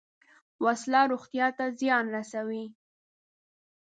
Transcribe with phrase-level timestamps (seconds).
[0.63, 2.65] وسله روغتیا ته زیان رسوي